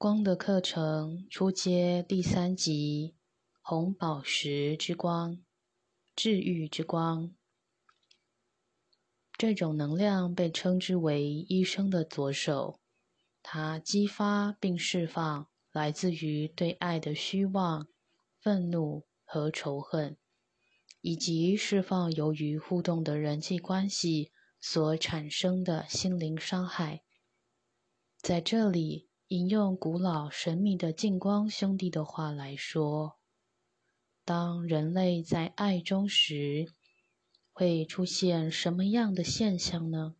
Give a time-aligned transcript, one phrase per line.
[0.00, 3.16] 光的课程初阶第三集：
[3.60, 5.44] 红宝石之光，
[6.16, 7.34] 治愈之光。
[9.36, 12.80] 这种能量被称之为医生的左手，
[13.42, 17.86] 它激发并释放来自于对爱的虚妄、
[18.40, 20.16] 愤怒和仇恨，
[21.02, 24.32] 以及释放由于互动的人际关系
[24.62, 27.02] 所产生的心灵伤害。
[28.22, 29.09] 在这里。
[29.30, 33.16] 引用古老神秘的净光兄弟的话来说
[34.26, 36.74] ：“当人类在爱中时，
[37.52, 40.16] 会出现什么样的现象呢？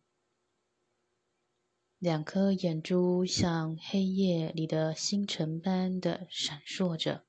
[1.99, 7.25] 两颗眼珠像黑夜里的星辰般的闪烁着，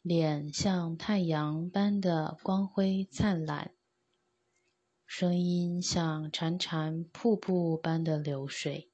[0.00, 3.74] 脸像太阳般的光辉灿烂，
[5.04, 8.88] 声音像潺潺瀑布般的流水。”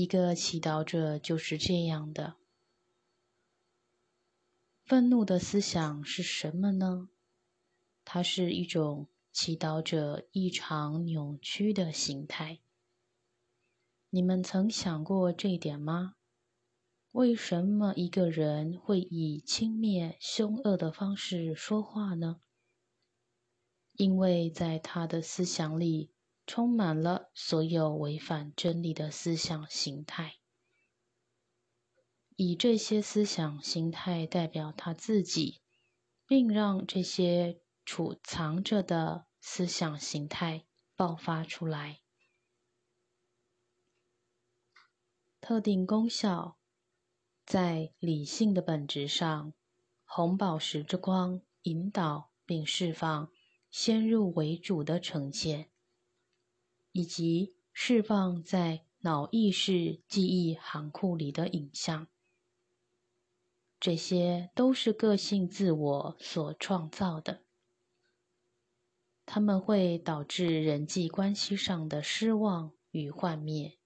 [0.00, 2.36] 一个祈祷者就是这样的。
[4.84, 7.08] 愤怒的思想是什么呢？
[8.04, 12.60] 它是一种祈祷者异常扭曲的形态。
[14.10, 16.14] 你们曾想过这一点吗？
[17.10, 22.40] 为什么一个人会以轻蔑、凶恶的方式说话呢？
[23.94, 26.12] 因为在他的思想里。
[26.48, 30.38] 充满了所有违反真理的思想形态，
[32.36, 35.60] 以这些思想形态代表他自己，
[36.26, 40.64] 并让这些储藏着的思想形态
[40.96, 42.00] 爆发出来。
[45.42, 46.58] 特定功效，
[47.44, 49.52] 在理性的本质上，
[50.06, 53.30] 红宝石之光引导并释放
[53.70, 55.70] 先入为主的呈现。
[56.98, 62.08] 以及释放在脑意识记忆行库里的影像，
[63.78, 67.44] 这些都是个性自我所创造的。
[69.24, 73.78] 他们会导致人际关系上的失望与幻灭。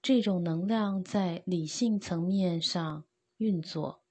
[0.00, 3.04] 这种能量在理性层面上
[3.36, 4.02] 运作，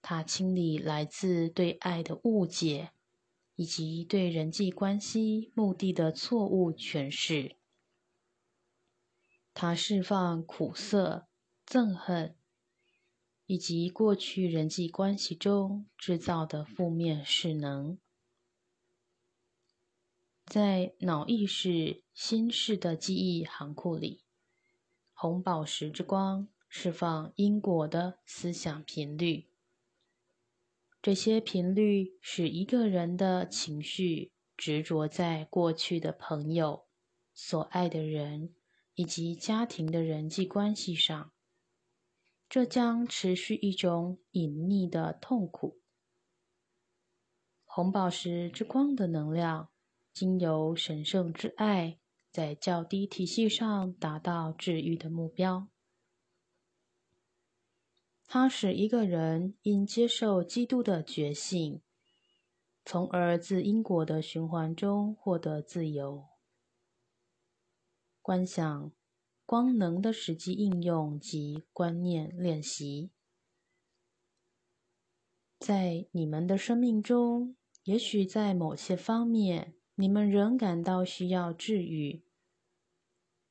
[0.00, 2.92] 它清理来自对爱的误解。
[3.56, 7.56] 以及对人际关系目的的错误诠释，
[9.52, 11.28] 它释放苦涩、
[11.64, 12.36] 憎恨，
[13.46, 17.98] 以及过去人际关系中制造的负面势能，
[20.46, 24.24] 在脑意识、心事的记忆行库里，
[25.12, 29.48] 红宝石之光释放因果的思想频率。
[31.04, 36.86] 这些频率使一个人的情绪执着在过去的朋友、
[37.34, 38.54] 所爱的人
[38.94, 41.34] 以及家庭的人际关系上，
[42.48, 45.82] 这将持续一种隐匿的痛苦。
[47.66, 49.68] 红宝石之光的能量，
[50.10, 51.98] 经由神圣之爱，
[52.30, 55.68] 在较低体系上达到治愈的目标。
[58.26, 61.80] 它使一个人因接受基督的觉醒，
[62.84, 66.26] 从而自因果的循环中获得自由。
[68.20, 68.90] 观想
[69.46, 73.12] 光能的实际应用及观念练习，
[75.60, 77.54] 在你们的生命中，
[77.84, 82.24] 也许在某些方面，你们仍感到需要治愈，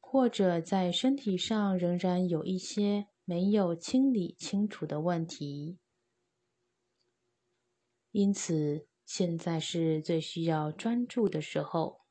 [0.01, 3.07] 或者在身体上仍然有一些。
[3.25, 5.79] 没有清理清楚的问题，
[8.11, 12.01] 因此现在是最需要专注的时候。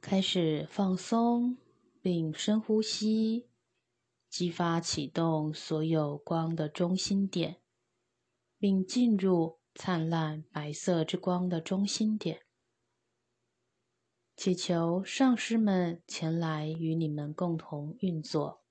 [0.00, 1.58] 开始放松，
[2.00, 3.48] 并深呼吸，
[4.28, 7.60] 激发启动所有光的中心点，
[8.58, 12.42] 并进入灿烂白色之光的中心点。
[14.40, 18.64] 祈求上师们前来与你们共同运作。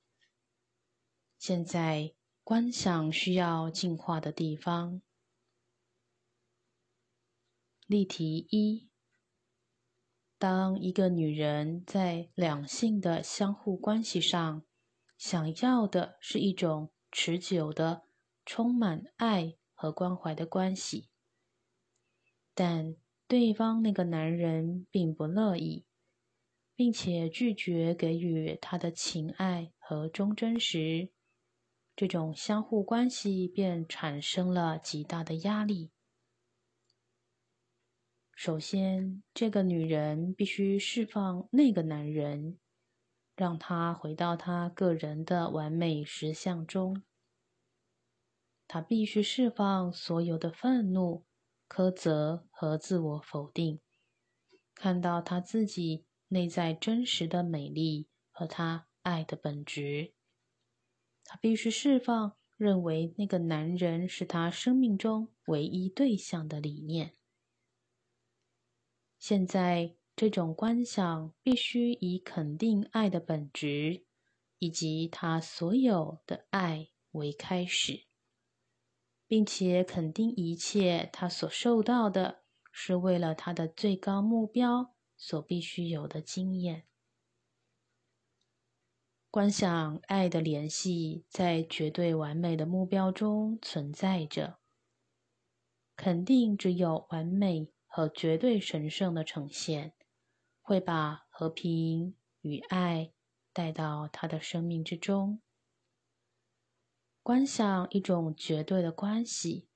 [1.38, 5.04] 现在观想需要净化的地方。
[7.86, 8.90] 例题一：
[10.40, 14.66] 当一个女人在两性的相互关系上，
[15.20, 18.08] 想要的是一种持久的、
[18.44, 21.12] 充满爱和关怀的关系，
[22.56, 22.96] 但。
[23.30, 25.86] 对方那个男人并不乐意，
[26.74, 31.12] 并且拒绝给予他的情爱和忠贞时，
[31.96, 35.92] 这种相互关系便产生了极大的压力。
[38.34, 42.58] 首先，这个女人必须释放那个男人，
[43.36, 47.04] 让他回到他个人的完美实相中。
[48.68, 51.26] 他必须释放所有的愤怒、
[51.70, 53.80] 苛责和自我否定，
[54.74, 60.14] 看到他自己内在真实的美丽和他爱的本质。
[61.24, 67.16] 他必须释放认为那个男人是他生命中唯一对象的理念。
[69.20, 74.06] 现在，这种观想必须以肯定爱的本质
[74.58, 78.09] 以及他所有的爱为开始。
[79.30, 82.42] 并且肯定一切他所受到的
[82.72, 86.88] 是为了他的最高目标所必须有的经验。
[89.30, 94.58] 观想爱的联系在绝对完美的目标中存在着。
[95.96, 99.94] 肯定只有完美和绝对神圣的呈现，
[100.60, 103.12] 会把和平与爱
[103.54, 105.40] 带到他的生命之中。
[107.30, 109.68] 观想一种绝对的关系，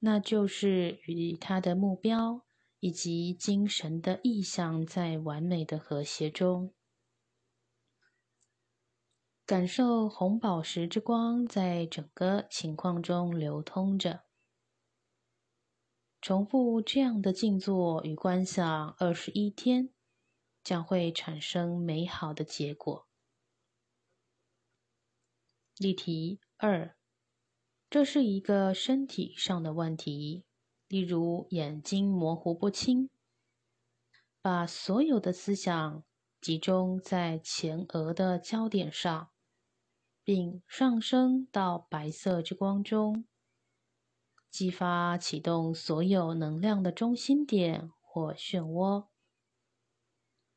[0.00, 2.44] 那就是与他的目标
[2.78, 6.74] 以及精神的意向在完美的和谐中，
[9.46, 14.24] 感受红宝石之光在整个情况中流通着。
[16.20, 19.88] 重复这样的静坐与观想二十一天，
[20.62, 23.08] 将会产生美好的结果。
[25.78, 26.40] 例题。
[26.62, 26.94] 二，
[27.88, 30.44] 这是一个身体上的问题，
[30.88, 33.08] 例如眼睛模糊不清。
[34.42, 36.04] 把所有的思想
[36.38, 39.30] 集中在前额的焦点上，
[40.22, 43.24] 并上升到白色之光中，
[44.50, 49.08] 激发启动所有能量的中心点或漩涡。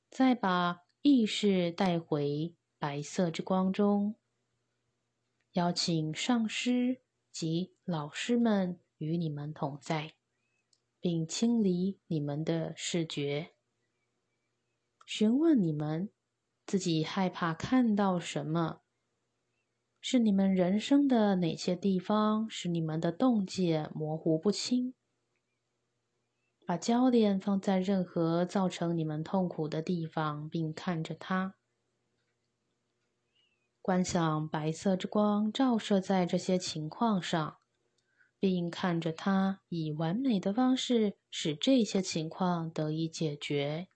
[0.09, 4.17] 再把意识带回白色之光中。
[5.53, 7.01] 邀请上师
[7.31, 10.13] 及老师们与你们同在，
[10.99, 13.53] 并清理你们的视觉。
[15.05, 16.09] 询问你们
[16.65, 18.81] 自己害怕看到什么？
[20.01, 24.95] 是你们人生的哪些地方使你们的洞见模糊不清？
[26.65, 31.55] 把焦点放在任何造成你们痛苦的地方，并看着它。
[33.83, 37.57] 观想白色之光照射在这些情况上，
[38.39, 43.89] 并看着它以完美的方式使这些情况得以解决。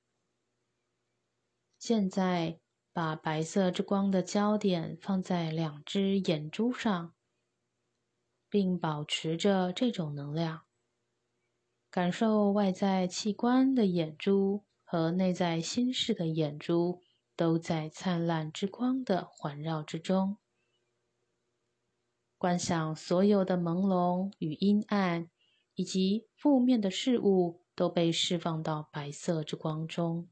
[1.80, 2.60] 现在，
[2.92, 7.16] 把白色之光的焦点放在两只眼珠上，
[8.50, 10.66] 并保持着这种能量，
[11.90, 17.06] 感受外在器官的眼珠和内在心事的眼珠。
[17.38, 20.38] 都在灿烂之光的环绕之中。
[22.38, 25.30] 观想所有的朦胧与阴暗，
[25.76, 30.28] 以及负面的事物都被释放到白色之光中。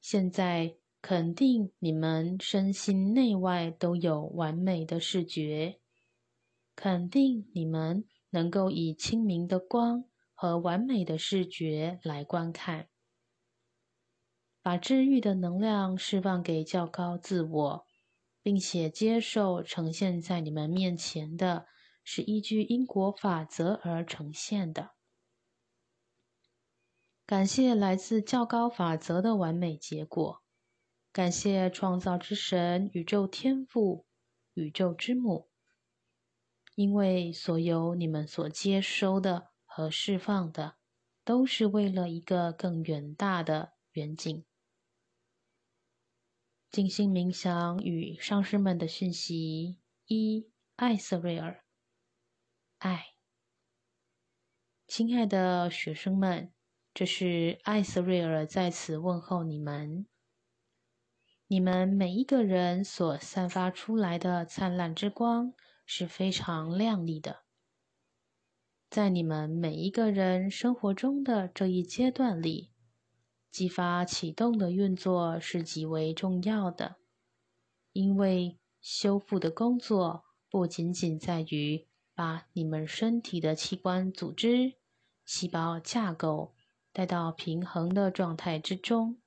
[0.00, 5.80] 现在，肯定你们身心内外都有完美的视觉，
[6.74, 10.04] 肯定你们能够以清明的光
[10.34, 12.88] 和完美的视觉来观看。
[14.62, 17.86] 把治愈的能量释放给较高自我，
[18.42, 21.66] 并且接受呈现在你们面前的
[22.04, 24.90] 是依据因果法则而呈现的。
[27.24, 30.42] 感谢来自较高法则的完美结果，
[31.12, 34.06] 感谢创造之神、宇宙天赋、
[34.54, 35.50] 宇宙之母，
[36.74, 40.76] 因为所有你们所接收的和释放的，
[41.24, 44.44] 都是为了一个更远大的远景。
[46.70, 51.64] 静心冥想与上师们的讯息：一，艾瑟瑞尔，
[52.76, 53.14] 爱，
[54.86, 56.52] 亲爱的学生们，
[56.92, 60.06] 这是艾瑟瑞尔在此问候你们。
[61.46, 65.54] 你们每一个人所散发出来的灿烂之光
[65.86, 67.44] 是非常亮丽的，
[68.90, 72.72] 在你们每一个人生活中的这一阶段里。
[73.50, 76.96] 激发启动的运作是极为重要的，
[77.92, 84.74] 因为修复的工作不仅仅在于把你们身体的器官、组织、
[85.24, 86.54] 细胞架构
[86.92, 89.20] 带到平衡的状态之中，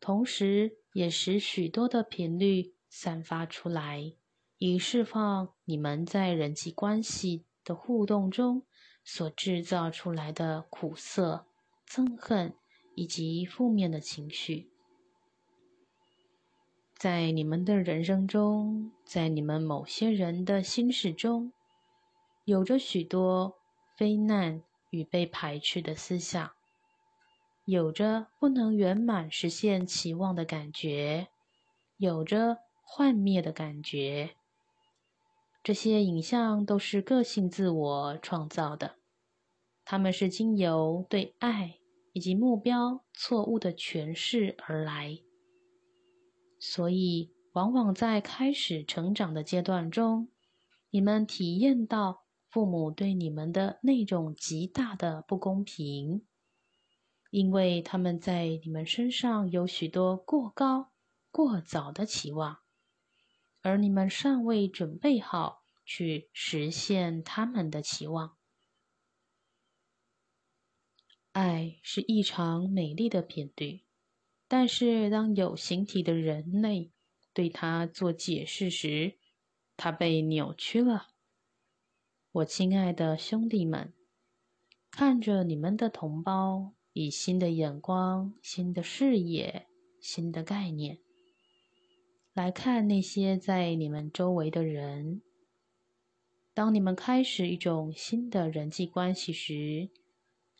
[0.00, 4.14] 同时也使许多的频率散发出来，
[4.58, 8.64] 以释放你们在人际关系的互动中
[9.04, 11.46] 所制造出来的苦涩、
[11.88, 12.54] 憎恨
[12.96, 14.68] 以及负面的情绪。
[16.96, 21.52] 在你们的人生中，在你们某些人的心事中，
[22.44, 23.58] 有着许多
[23.94, 26.52] 非难与被排斥的思想，
[27.66, 31.28] 有着不能圆满实现期望的感觉，
[31.98, 34.36] 有着幻灭的感觉。
[35.62, 38.96] 这些影像都是个性自我创造的，
[39.84, 41.78] 他们是经由对爱
[42.16, 45.18] 以及目标错误的诠释而来。
[46.58, 50.30] 所以，往往在开始成长的阶段中，
[50.88, 56.24] 你们体验到父母对你们的那种极大的不公平，
[57.30, 60.92] 因为他们在你们身上有许多过高、
[61.30, 62.60] 过早的期望，
[63.60, 68.35] 而你们尚未准备好去实现他们的期望。
[71.36, 73.82] 爱是异常美丽的频率。
[74.48, 76.90] 但是，当有形体的人类
[77.34, 79.18] 对它做解释时，
[79.76, 81.08] 它被扭曲了。
[82.32, 83.92] 我亲爱的兄弟们，
[84.90, 89.66] 看着你们的同胞以新的眼光、新的视野、
[90.00, 91.00] 新的概念
[92.32, 95.20] 来看那些在你们周围的人。
[96.54, 99.90] 当你们开始一种新的人际关系时，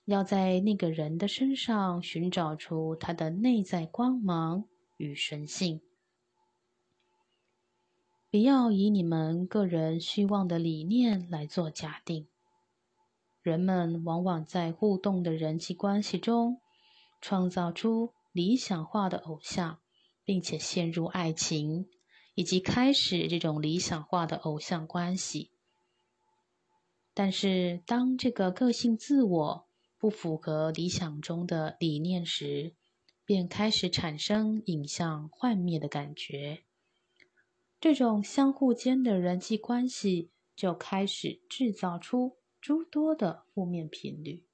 [0.07, 4.65] 要在那个人的身上寻找出他的内在光芒
[4.97, 5.81] 与神性，
[8.31, 12.29] 不要以你们个人虚妄的理念来做假定。
[13.43, 16.61] 人们往往在互动的人际关系中
[17.21, 19.81] 创造出理想化的偶像，
[20.25, 21.89] 并且陷入爱情，
[22.37, 25.51] 以及开始这种理想化的偶像关系。
[27.13, 29.66] 但是，当这个个性自我，
[29.99, 32.75] 不符合理想中的理念时，
[33.25, 36.65] 便开始产生影像幻灭的感觉。
[37.81, 44.45] 这种相互间的人际关系就开始制造出诸多的负面频率。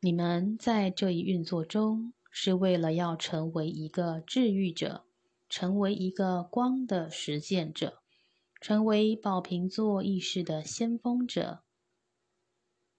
[0.00, 5.04] 你们在这一运作中，是为了要成为一个治愈者，
[5.48, 8.02] 成为一个光的实践者，
[8.60, 11.62] 成为宝瓶座意识的先锋者。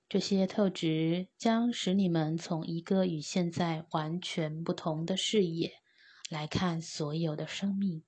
[0.09, 5.81] 这些特质将使你们从一个与现在完全不同的视野
[6.29, 8.03] 来看所有的生命。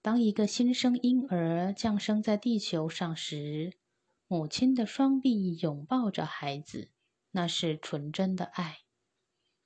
[0.00, 3.76] 当一个新生婴儿降生在地球上时，
[4.26, 6.90] 母亲的双臂拥抱着孩子，
[7.32, 8.78] 那是纯真的爱，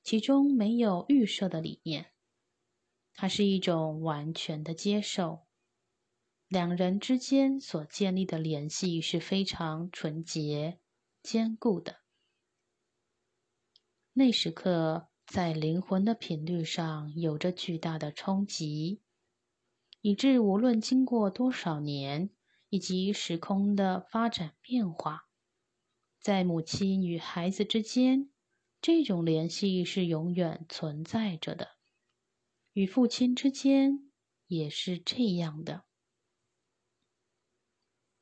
[0.02, 2.06] 其中没有预设的理念，
[3.14, 5.46] 它是一种完全的接受。
[6.48, 10.80] 两人之间所建立的联系是非常纯洁。
[11.30, 11.98] 坚固的
[14.14, 19.02] 那时刻，在灵魂的频率上有着巨大的冲击，
[20.00, 22.30] 以致无论经过多少年
[22.70, 25.28] 以及时空的发展变化，
[26.18, 28.30] 在母亲与孩子之间，
[28.80, 31.76] 这种联系是永远存在着的。
[32.72, 34.10] 与父亲之间
[34.46, 35.84] 也是这样的。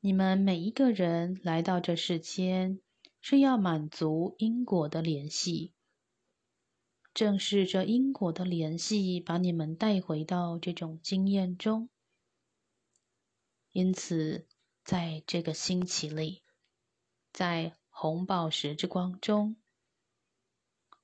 [0.01, 2.81] 你们每一个人来到这世间。
[3.29, 5.73] 是要满足因果的联系，
[7.13, 11.89] 正是这因果的联系把你们带回到这种经验中。
[13.73, 14.47] 因此，
[14.81, 16.41] 在这个星期里，
[17.33, 19.57] 在红宝石之光中，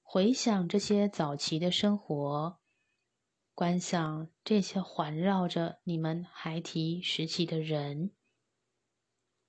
[0.01, 2.57] 回想这些早期的生活，
[3.53, 8.13] 观想这些环绕着你们孩提时期的人，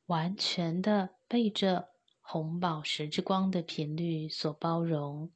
[0.07, 1.94] 完全的被这。
[2.27, 5.31] 红宝石之光的频率所包容，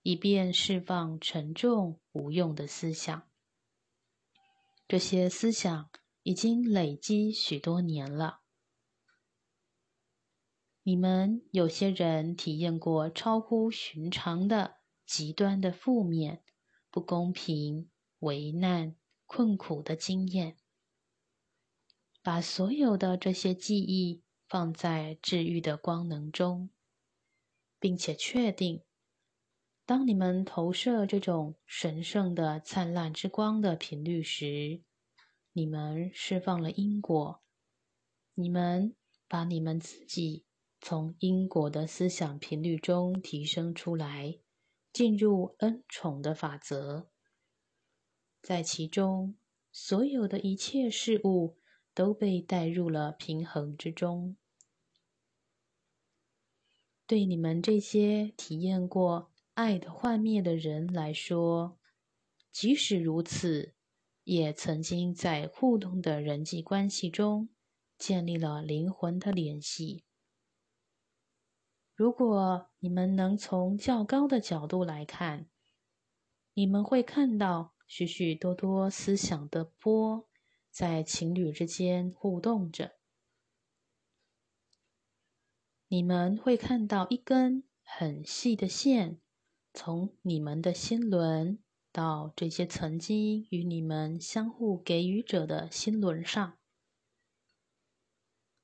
[0.00, 3.30] 以便释放沉重无用的思想。
[4.88, 5.90] 这些思想
[6.22, 8.40] 已经累积许多年了。
[10.82, 16.42] 你们有些人体验过超乎寻常的极端的负面、
[16.90, 18.96] 不公平、危难、
[19.26, 20.56] 困苦的经验，
[22.22, 24.21] 把所有的这些记忆。
[24.52, 26.68] 放在治愈的光能中，
[27.80, 28.82] 并且确定，
[29.86, 34.82] 当你们投射这种神圣的灿烂之光的频率时，
[35.54, 37.42] 你们释放了因果，
[38.34, 38.94] 你们
[39.26, 40.44] 把你们自己
[40.82, 44.38] 从因果的思想频率中提升出来，
[44.92, 47.08] 进入恩宠的法则，
[48.42, 49.34] 在其中，
[49.72, 51.56] 所有的一切事物
[51.94, 54.36] 都被带入了平衡之中。
[57.12, 61.78] 对你们这些体验过爱的幻灭的人来说，
[62.50, 63.74] 即使如此，
[64.24, 67.50] 也曾经在互动的人际关系中
[67.98, 70.06] 建立了灵魂的联系。
[71.94, 75.50] 如果你们能从较高的角度来看，
[76.54, 80.26] 你们会看到许许多多思想的波
[80.70, 83.01] 在情侣之间互动着。
[85.92, 89.20] 你们会看到一根很细的线，
[89.74, 96.58] 从你们的心轮到这些曾经与你们相互给予者的心轮上，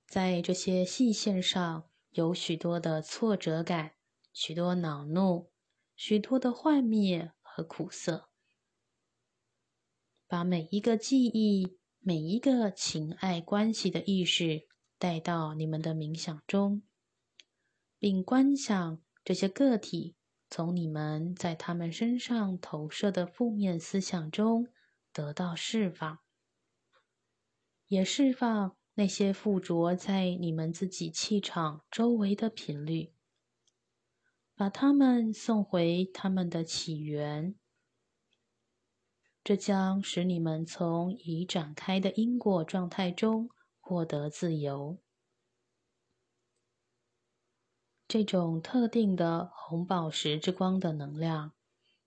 [0.07, 3.97] 在这些细线上有许多的挫折感，
[4.33, 5.51] 许多恼怒，
[5.95, 8.31] 许多的幻灭和苦涩。
[10.27, 14.67] 把每一个记忆、每一个情爱关系的意识
[14.99, 16.85] 带到你们的冥想中。
[17.99, 20.17] 并观想这些个体
[20.49, 24.69] 从你们在他们身上投射的负面思想中
[25.13, 26.21] 得到释放，
[27.89, 33.13] 也释放那些附着在你们自己气场周围的频率，
[34.55, 37.55] 把它们送回他们的起源。
[39.45, 43.51] 这将使你们从已展开的因果状态中
[43.81, 44.99] 获得自由。
[48.09, 51.53] 这种特定的红宝石之光的能量，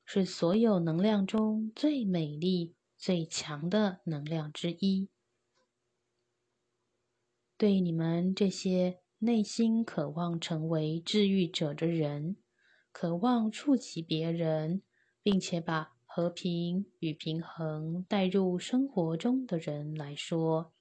[0.03, 5.11] 是所有能量中最美丽、最强的能量之一。
[7.55, 12.37] 对你们这些内心渴望成为治愈者的人，
[12.91, 14.81] 渴望触及别人，
[15.21, 20.73] 并且把和平与平衡带入生活中的人来说，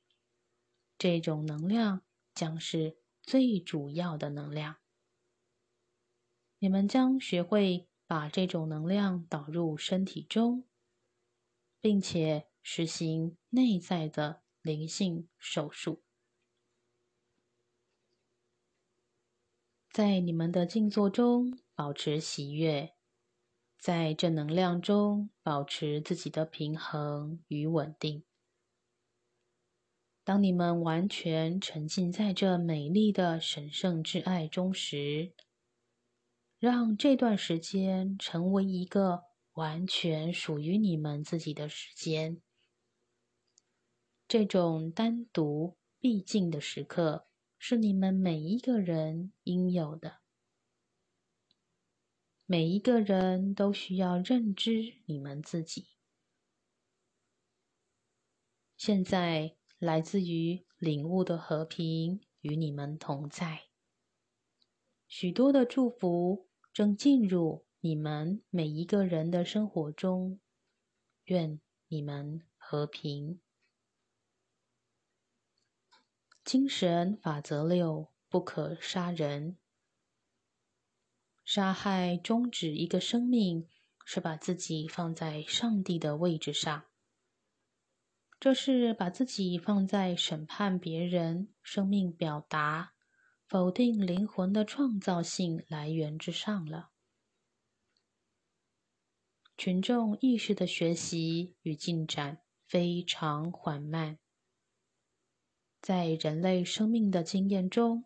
[0.97, 2.00] 这种能量
[2.35, 4.80] 将是最主要的能量。
[6.62, 10.66] 你们将学会把这种能量导入身体中，
[11.81, 16.03] 并且实行内在的灵性手术。
[19.90, 22.94] 在你们的静坐中保持喜悦，
[23.79, 28.23] 在正能量中保持自己的平衡与稳定。
[30.23, 35.33] 当你们完全沉浸在这美丽的神圣之爱中时，
[36.61, 42.42] 让这段时间成为一个完全属于你们自己的时间。
[44.29, 47.27] 这种单独必经的时刻
[47.59, 50.18] 是你们每一个人应有的。
[52.44, 55.88] 每一个人都需要认知你们自己。
[58.77, 63.68] 现在，来自于领悟的和平与你们同在，
[65.09, 66.50] 许多的祝福。
[66.72, 70.38] 正进入你们每一个人的生活中，
[71.24, 73.40] 愿你们和平。
[76.44, 79.56] 精神法则六：不可杀人。
[81.44, 83.68] 杀害终止一个生命，
[84.04, 86.85] 是把自己放在上帝的位置上，
[88.38, 92.94] 这是把自己放在审判别人生命表达。
[93.51, 96.91] 否定灵魂的创造性来源之上了。
[99.59, 104.21] 群众意识的学习与进展非常缓慢，
[105.81, 108.05] 在人类生命的经验中，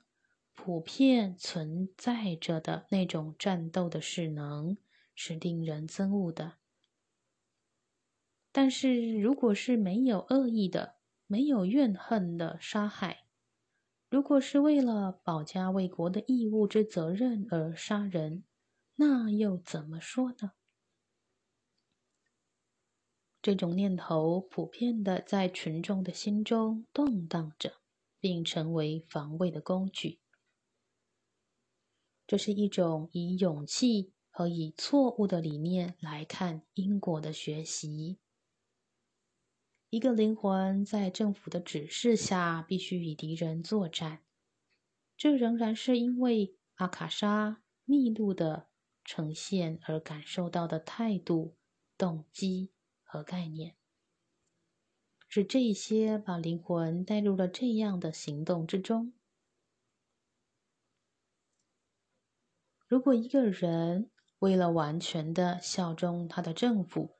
[0.54, 4.78] 普遍存在着的那种战斗的势能
[5.14, 6.54] 是令人憎恶的。
[8.50, 10.94] 但是，如果是没有恶意的、
[11.26, 13.23] 没有怨恨的杀害，
[14.14, 18.44] 如果是为了保家卫国的义务之责任而杀人，
[18.94, 20.52] 那又怎么说呢？
[23.42, 27.80] 这种念头普遍的在群众的心中动荡着，
[28.20, 30.20] 并成为防卫的工具。
[32.24, 38.20] 这是一种以勇气和以错误的理念来看因果的学习。
[39.94, 44.24] 一个灵魂在政府的指示下必须与敌人作战，
[45.16, 48.66] 这仍然是因为阿卡莎密录的
[49.04, 51.54] 呈现而感受到的态度、
[51.96, 52.72] 动机
[53.04, 53.76] 和概念，
[55.28, 59.12] 是这些把灵魂带入了这样的行动之中。
[62.88, 67.13] 如果一个人为了完全的效忠他的政府，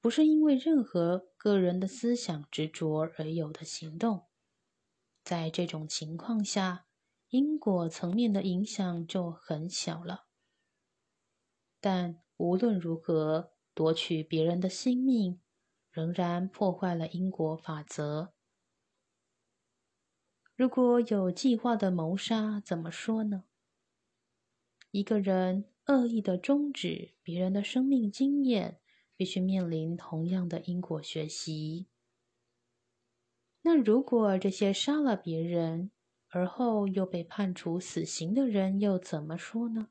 [0.00, 4.26] 不是因为任何个人的思想执着而有的行动。
[5.22, 6.86] 在这种情况下，
[7.28, 10.24] 因果层面的影响就很小了。
[11.78, 15.40] 但无论如何，夺取别人的性命，
[15.90, 18.32] 仍然破坏了因果法则。
[20.56, 23.44] 如果有计划的谋杀，怎么说呢？
[24.90, 28.80] 一个人恶意的终止别人的生命经验，
[29.20, 31.88] 必须面临同样的因果学习。
[33.60, 35.90] 那如果这些杀了别人，
[36.28, 39.90] 而后又被判处死刑的人，又怎么说呢？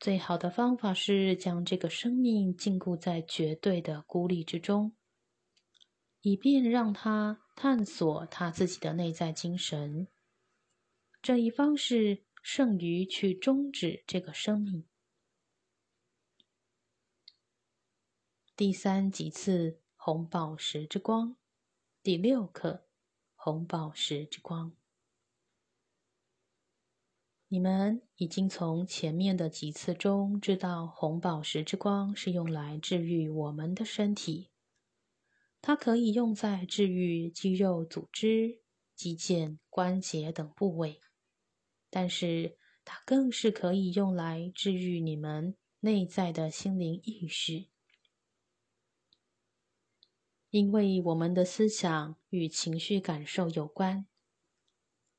[0.00, 4.96] 最好的方法是将这个生命禁锢在绝对的孤立之中，
[6.22, 7.44] 以便让他。
[7.58, 10.08] 探索他自己的内在精神，
[11.22, 14.84] 这一方式胜于去终止这个生命。
[18.56, 21.36] 第三几次红宝石之光，
[22.02, 22.86] 第六课
[23.34, 24.74] 红宝石之光。
[27.48, 34.48] 你们已经从前面的几次中知道，红宝石之光是用来治愈我们的身体。
[35.60, 38.62] 它可以用在治愈肌肉、组织、
[38.94, 41.02] 肌腱、关节等部位，
[41.90, 47.66] 但是它更是可以用来治愈你们内在的心灵意识，
[50.50, 54.06] 因为我们的思想与情绪感受有关，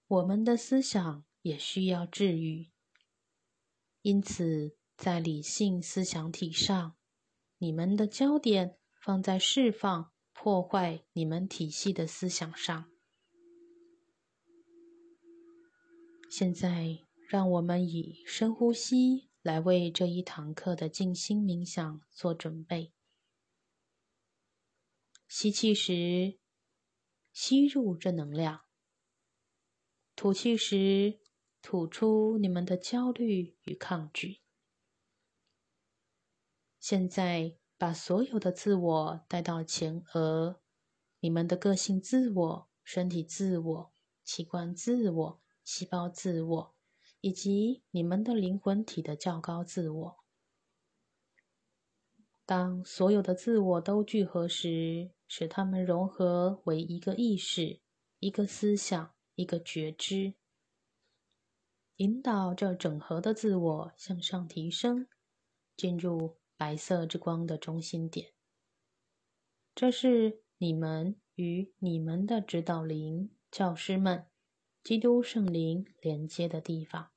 [0.07, 2.71] 我们的思想也需要治愈。
[4.01, 6.95] 因此，在理性思想体上，
[7.57, 10.11] 你们的焦点放在释放。
[10.39, 12.91] 破坏你们体系的思想上。
[16.29, 22.93] 现在，让我们以深呼吸来为这一堂课的静心冥想做准备。
[25.27, 26.39] 吸气时，
[27.31, 28.61] 吸入正能量；
[30.15, 31.19] 吐气时，
[31.61, 34.41] 吐出你们的焦虑与抗拒。
[36.79, 37.57] 现在。
[37.79, 40.59] 把所有的自我带到前额，
[41.19, 46.75] 你们的个性自我、身体自我、器官自我、细胞自我，
[47.21, 50.17] 以及你们的灵魂体的较高自我。
[52.47, 57.81] 当所有的自我都聚合时，使它们融合为一个意识、
[58.19, 60.33] 一个思想、一个觉知，
[61.97, 65.07] 引导这整合的自我向上提升，
[65.75, 66.37] 进入。
[66.59, 68.33] 白色之光的中心点，
[69.75, 74.25] 这是你们与你们的指导灵、教师们、
[74.83, 77.11] 基督圣灵连接的地方。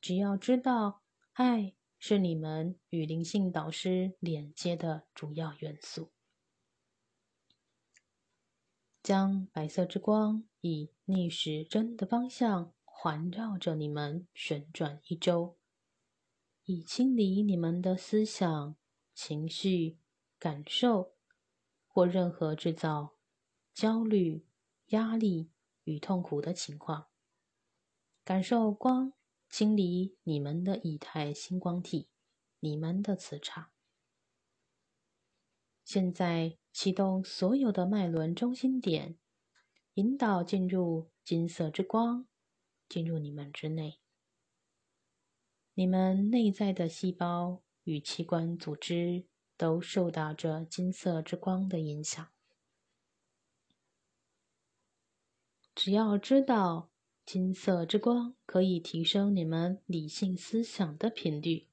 [0.00, 6.12] 只要知道，爱是你们与灵性导师连接的主要元素，
[9.02, 15.56] 将白色之光以逆时针的方向环绕着你们旋转一周。
[16.64, 18.76] 以清理你们的思想、
[19.14, 19.98] 情绪、
[20.38, 21.14] 感受，
[21.86, 23.16] 或任何制造
[23.72, 24.46] 焦虑、
[24.88, 25.50] 压力
[25.84, 27.08] 与痛苦的情况。
[28.22, 29.14] 感受光
[29.48, 32.08] 清理你们的以太星光体，
[32.60, 33.70] 你们的磁场。
[35.92, 39.18] 现在启动所有的脉轮中心点，
[39.94, 42.28] 引导进入金色之光，
[42.88, 43.98] 进入你们之内。
[45.74, 49.26] 你们内在的细胞与器官组织
[49.56, 52.24] 都受到这金色之光的影响。
[55.74, 56.92] 只要知道
[57.26, 61.66] 金色之光可以提升你们理性思想的频率，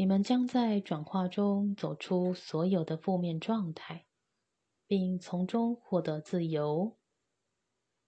[0.00, 4.06] 你们将在转化中走出所有的负面状态，
[4.86, 6.96] 并从中获得自由。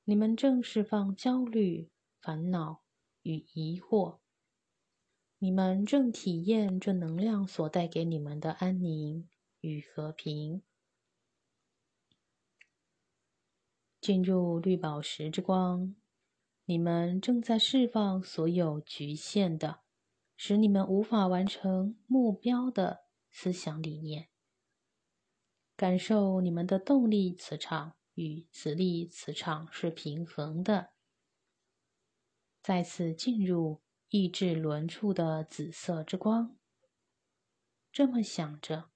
[0.05, 2.85] 你们正释放焦虑、烦恼。
[3.23, 4.21] 与疑惑，
[5.41, 9.29] 你们正体验这能量所带给你们的安宁
[9.61, 10.63] 与和平。
[14.01, 15.95] 进入绿宝石之光，
[16.65, 19.81] 你们正在释放所有局限的、
[20.43, 23.01] 使你们无法完成目标的
[23.31, 24.31] 思想理念。
[25.77, 30.93] 感受你们的动力磁场与磁力磁场是平衡的。
[32.63, 36.57] 再次进入意志轮处的紫色之光。
[37.93, 38.89] 这么想着，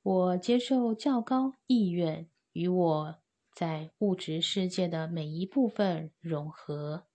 [0.00, 3.22] 我接受较高意愿与我
[3.54, 7.06] 在物质世界的每一部分融合。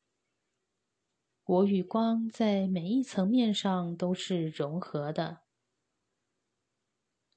[1.51, 5.41] 我与光在每一层面上都是融合的。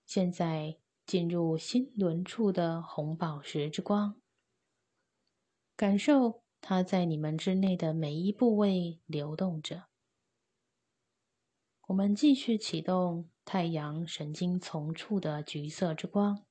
[0.07, 4.15] 现在进入心轮处的红宝石之光，
[5.75, 9.87] 感受它在你们之内的每一部位流动着。
[11.89, 16.47] 我们继续启动太阳神经丛处的橘色之光。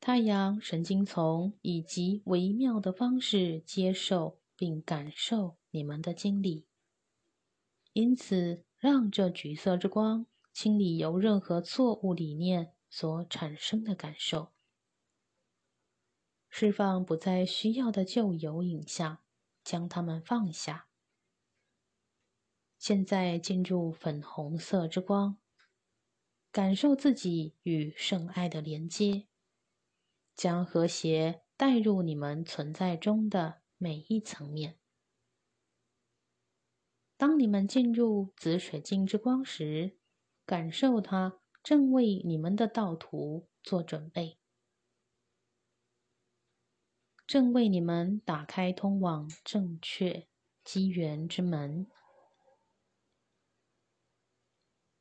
[0.00, 6.66] 太阳神经丛以极微妙的方式接受并感受你们的经历，
[7.92, 14.52] 因此让这橘色之光清理由任何错误理念所产生的感受，
[16.48, 19.18] 释放不再需要的旧有影像，
[19.62, 20.88] 将它们放下。
[22.78, 25.38] 现在进入粉红色之光，
[26.52, 29.26] 感受自己与圣爱的连接。
[30.36, 34.78] 将和谐带入你们存在中的每一层面。
[37.18, 39.98] 当你们进入紫水晶之光时，
[40.46, 44.38] 感受它正为你们的道途做准备，
[47.26, 50.28] 正为你们打开通往正确
[50.64, 51.86] 机缘之门。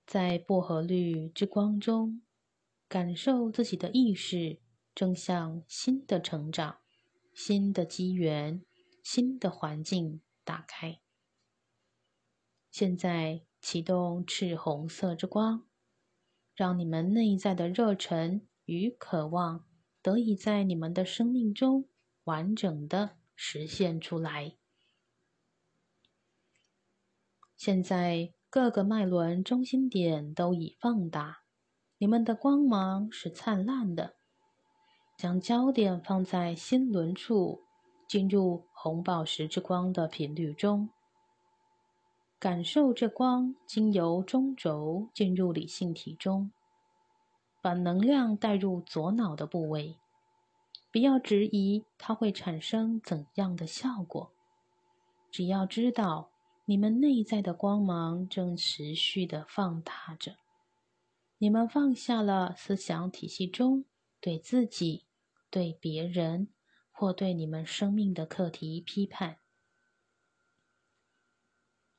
[0.05, 2.21] 在薄荷绿之光中，
[2.89, 4.59] 感受自己的意识。
[4.93, 6.77] 正向新的成长、
[7.33, 8.63] 新的机缘、
[9.03, 11.01] 新的环境打开。
[12.71, 15.67] 现在启动赤红色之光，
[16.55, 19.67] 让你们内在的热忱与渴望
[20.01, 21.87] 得以在你们的生命中
[22.23, 24.57] 完整的实现出来。
[27.55, 31.43] 现在各个脉轮中心点都已放大，
[31.97, 34.17] 你们的光芒是灿烂的。
[35.15, 37.62] 将焦点放在心轮处，
[38.13, 40.91] 进入红宝石之光的频率中，
[42.37, 46.51] 感受这光经由中轴进入理性体中，
[47.59, 49.97] 把能量带入左脑的部位。
[50.91, 54.31] 不要质疑它会产生怎样的效果，
[55.31, 56.29] 只要知道
[56.65, 60.35] 你们内在的光芒正持续的放大着。
[61.39, 63.85] 你们放下了思想体系中。
[64.21, 65.03] 对自己、
[65.49, 66.49] 对别人
[67.03, 69.39] 或对你们生命的课题批判，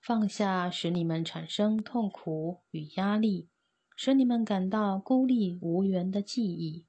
[0.00, 3.50] 放下使你们产生痛苦与压力，
[3.94, 6.86] 使你们感到孤立无援的记忆，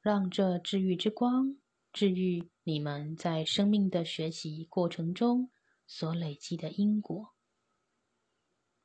[0.00, 1.58] 让这治愈之光
[1.92, 5.52] 治愈你们在生命的学习过程中
[5.86, 7.36] 所累积的因果。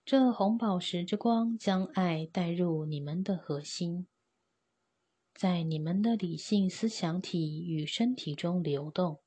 [0.05, 4.05] 这红宝石之光将爱带入你们的核心。
[5.37, 9.21] 在你们的理性思想体与身体中流动，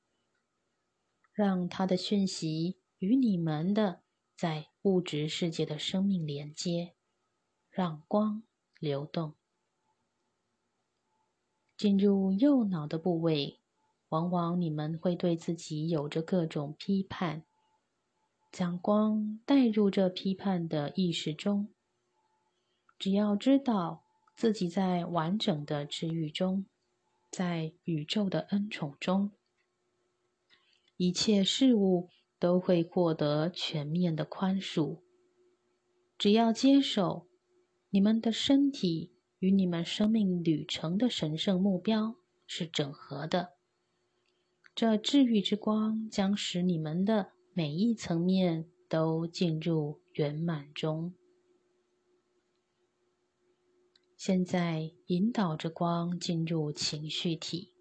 [1.31, 4.01] 让它的讯息与你们的
[4.35, 6.95] 在物质世界的生命连接，
[7.69, 8.43] 让光
[8.77, 9.35] 流动
[11.77, 13.61] 进入右脑的部位。
[14.09, 17.45] 往往你们会对自己有着各种批判，
[18.51, 21.73] 将光带入这批判的意识中。
[22.99, 24.03] 只要知道。
[24.41, 26.65] 自己在完整的治愈中，
[27.29, 29.33] 在宇宙的恩宠中，
[30.97, 35.01] 一切事物都会获得全面的宽恕。
[36.17, 37.27] 只要接受，
[37.91, 42.15] 你们的身体与你们生命旅程的神圣目标
[42.47, 43.51] 是整合的。
[44.73, 51.13] 这治愈之光将使你们的每一层面都进入圆满中。
[54.23, 57.73] 现在引导着光进入情绪体，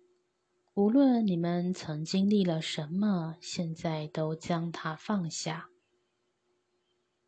[0.72, 5.68] 无论你们曾经历了什么，现在都将它放下。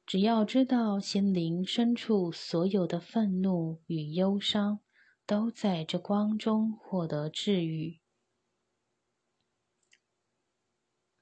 [0.07, 4.81] 只要知道心灵深处所有的愤怒与忧伤，
[5.27, 8.01] 都在这光中获得治愈。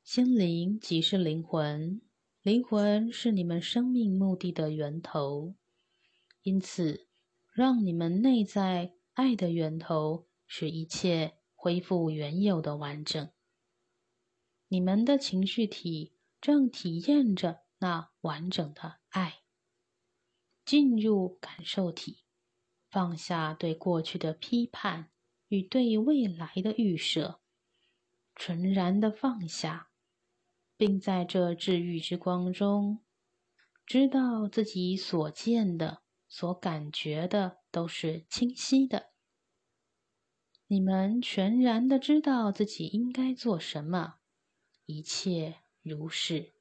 [0.04, 2.00] 心灵即是灵魂，
[2.42, 5.56] 灵魂是你们生命目的的源头，
[6.42, 7.09] 因此。
[7.52, 13.30] 让你们内在爱的源头，使一切恢复原有的完整。
[14.68, 19.40] 你们的情绪体正体验着那完整的爱。
[20.64, 22.22] 进入感受体，
[22.88, 25.10] 放下对过去的批判
[25.48, 27.40] 与对未来的预设，
[28.36, 29.90] 纯然的放下，
[30.76, 33.00] 并在这治愈之光中，
[33.84, 35.99] 知道自己所见的。
[36.30, 39.10] 所感觉的都是清晰的。
[40.68, 44.20] 你们全然的知道自己应该做什么，
[44.86, 46.54] 一切如是。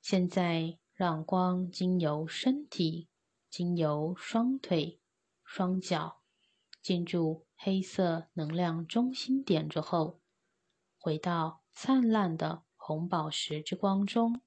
[0.00, 3.08] 现在，让光经由身体，
[3.50, 5.00] 经由双腿、
[5.42, 6.22] 双脚，
[6.80, 10.20] 进入黑色能量中心点之后，
[10.96, 14.40] 回到灿烂的红宝石之光中。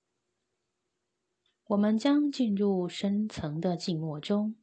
[1.69, 4.55] 我们将进入深层的静默中，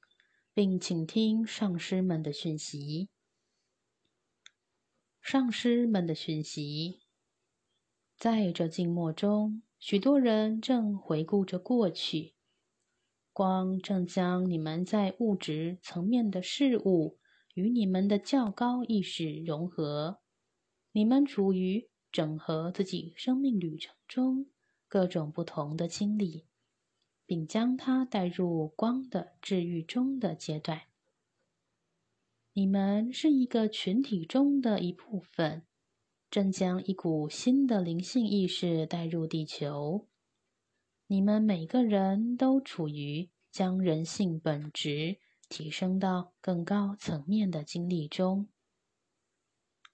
[0.53, 3.11] 并倾听上师们的讯息。
[5.21, 7.03] 上师们的讯息，
[8.17, 9.63] 在这静默中。
[9.79, 12.35] 许多人正回顾着过去，
[13.33, 17.21] 光正将你们在物质层面的事物
[17.55, 20.19] 与你们的较高意识融合。
[20.91, 24.47] 你们处于整合自己生命旅程中
[24.89, 26.49] 各种不同的经历，
[27.27, 30.83] 并将它带入光的治愈中的阶段。
[32.55, 35.67] 你们是一个群体中的一部分。
[36.29, 40.09] 正将一股新的灵性意识带入地球。
[41.07, 48.49] 你们每个人都处于将人性本质提升到更高层面的经历中。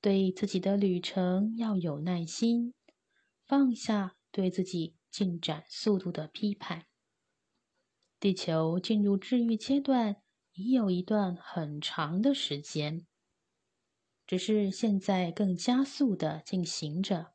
[0.01, 2.75] 对自己的旅程要有耐心，
[3.45, 6.87] 放下对自己进展速度的批判。
[8.23, 13.05] 地球进入治愈阶段已有一段很长的时间。
[14.25, 17.33] 只是现在更加速的进行着。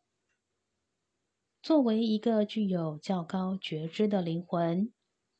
[1.61, 4.93] 作为一个具有较高觉知的灵魂，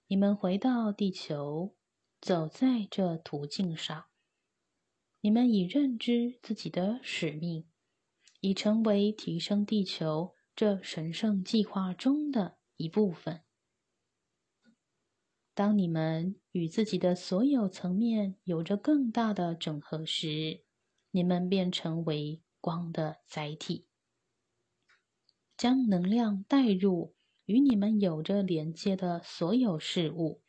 [0.07, 1.73] 你们回到地球，
[2.19, 4.07] 走在这途径上。
[5.21, 7.69] 你们已认知自己的使命，
[8.41, 13.45] 已成为提升地球这神圣计划中的一部分。
[15.57, 20.63] 当你们与自己的所有层面有着更大的整合时，
[21.09, 23.87] 你们便成为光的载体，
[25.57, 27.15] 将能量带入
[27.45, 30.43] 与你们有着连接的所有事物，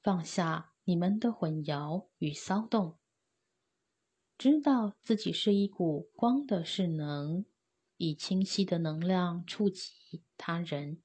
[0.00, 3.00] 放下你们的混淆与骚动，
[4.38, 7.44] 知道自己是一股光的势能，
[7.96, 11.02] 以清晰的能量触及他人。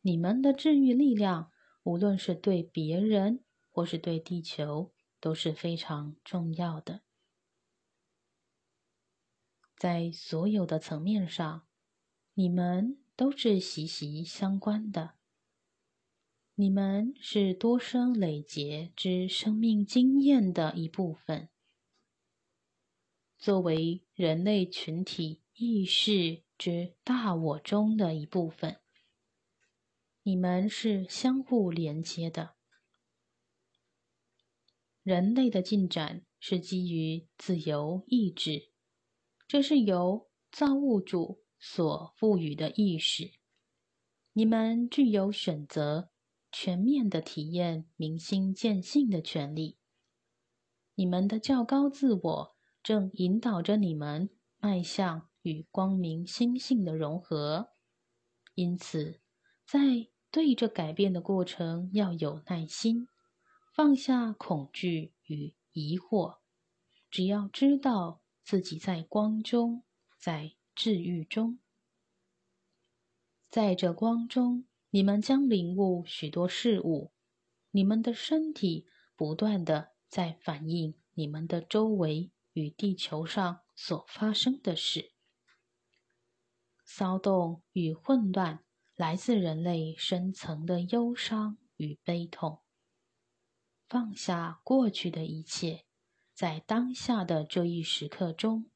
[0.00, 1.50] 你们的治愈力量，
[1.82, 4.92] 无论是对别人或是对地球。
[5.20, 7.02] 都是非常重要的，
[9.76, 11.66] 在所有的层面上，
[12.34, 15.14] 你们都是息息相关的。
[16.54, 21.48] 你们是多生累劫之生命经验的一部分，
[23.36, 28.80] 作为人类群体意识之大我中的一部分，
[30.28, 32.54] 你们是相互连接的。
[35.02, 38.68] 人类的进展是基于自由意志，
[39.46, 43.30] 这是由造物主所赋予的意识。
[44.34, 46.10] 你们具有选择、
[46.52, 49.78] 全面的体验明心见性的权利。
[50.94, 57.70] 你们的较高自我正引导着你们迈向与光明心性的融合。
[58.54, 59.22] 因此，
[59.66, 63.08] 在对这改变的过程要有耐心。
[63.72, 66.38] 放下恐惧与疑惑，
[67.10, 69.84] 只要知道自己在光中，
[70.18, 71.60] 在治愈中，
[73.48, 77.12] 在这光中，你们将领悟许多事物。
[77.70, 85.12] 你们的身体不断的在反映你们的周围与地球上所发生的事。
[86.84, 88.64] 骚动与混乱
[88.98, 92.62] 来自人类深层的忧伤与悲痛。
[93.88, 95.84] 放下过去的一切，
[96.34, 98.68] 在当下的这一时刻中，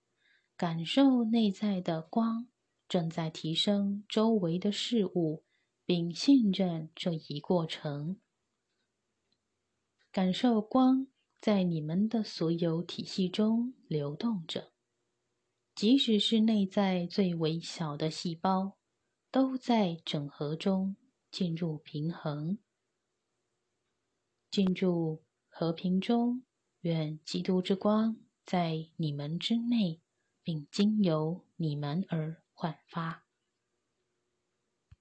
[0.56, 2.46] 感受内在的光
[2.88, 5.42] 正在提升周围的事物，
[5.84, 8.20] 并信任这一过程。
[10.12, 11.08] 感受光
[11.40, 14.72] 在你们的所有体系中流动着，
[15.74, 18.78] 即使是内在最微小的细胞，
[19.32, 20.94] 都在整合中
[21.30, 22.58] 进入平衡。
[24.50, 26.44] 进入和平中，
[26.82, 30.02] 愿基督之光在你们之内，
[30.42, 33.21] 并经由你们而焕发。